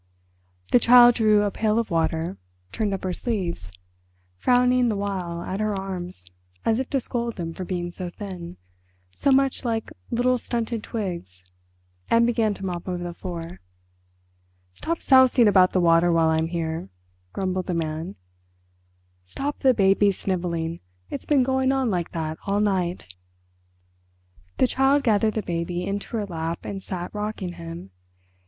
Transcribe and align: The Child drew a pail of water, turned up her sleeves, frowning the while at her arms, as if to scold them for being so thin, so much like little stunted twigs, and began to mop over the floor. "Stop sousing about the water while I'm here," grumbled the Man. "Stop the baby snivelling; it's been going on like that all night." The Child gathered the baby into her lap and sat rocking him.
The 0.71 0.79
Child 0.79 1.13
drew 1.13 1.43
a 1.43 1.51
pail 1.51 1.77
of 1.77 1.91
water, 1.91 2.39
turned 2.71 2.91
up 2.91 3.03
her 3.03 3.13
sleeves, 3.13 3.71
frowning 4.35 4.89
the 4.89 4.95
while 4.95 5.43
at 5.43 5.59
her 5.59 5.75
arms, 5.79 6.25
as 6.65 6.79
if 6.79 6.89
to 6.89 6.99
scold 6.99 7.35
them 7.35 7.53
for 7.53 7.65
being 7.65 7.91
so 7.91 8.09
thin, 8.09 8.57
so 9.11 9.29
much 9.29 9.63
like 9.63 9.91
little 10.09 10.39
stunted 10.39 10.81
twigs, 10.81 11.43
and 12.09 12.25
began 12.25 12.55
to 12.55 12.65
mop 12.65 12.89
over 12.89 13.03
the 13.03 13.13
floor. 13.13 13.59
"Stop 14.73 15.01
sousing 15.03 15.47
about 15.47 15.71
the 15.71 15.79
water 15.79 16.11
while 16.11 16.29
I'm 16.29 16.47
here," 16.47 16.89
grumbled 17.31 17.67
the 17.67 17.75
Man. 17.75 18.15
"Stop 19.21 19.59
the 19.59 19.75
baby 19.75 20.09
snivelling; 20.11 20.79
it's 21.11 21.27
been 21.27 21.43
going 21.43 21.71
on 21.71 21.91
like 21.91 22.09
that 22.13 22.39
all 22.47 22.59
night." 22.59 23.13
The 24.57 24.65
Child 24.65 25.03
gathered 25.03 25.35
the 25.35 25.43
baby 25.43 25.83
into 25.85 26.17
her 26.17 26.25
lap 26.25 26.65
and 26.65 26.81
sat 26.81 27.13
rocking 27.13 27.53
him. 27.53 27.91